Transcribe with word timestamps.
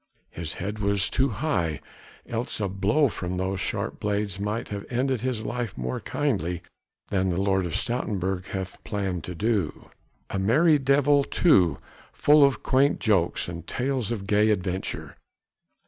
His 0.31 0.55
head 0.55 0.79
was 0.79 1.11
too 1.11 1.29
high, 1.29 1.79
else 2.27 2.59
a 2.59 2.67
blow 2.67 3.07
from 3.07 3.37
those 3.37 3.59
sharp 3.59 3.99
blades 3.99 4.39
might 4.39 4.69
have 4.69 4.83
ended 4.91 5.21
his 5.21 5.45
life 5.45 5.77
more 5.77 5.99
kindly 5.99 6.63
than 7.09 7.29
the 7.29 7.39
Lord 7.39 7.67
of 7.67 7.73
Stoutenburg 7.75 8.47
hath 8.47 8.83
planned 8.83 9.23
to 9.25 9.35
do. 9.35 9.91
A 10.31 10.39
merry 10.39 10.79
devil 10.79 11.23
too! 11.23 11.77
full 12.13 12.43
of 12.43 12.63
quaint 12.63 12.99
jokes 12.99 13.47
and 13.47 13.67
tales 13.67 14.11
of 14.11 14.25
gay 14.25 14.49
adventure! 14.49 15.17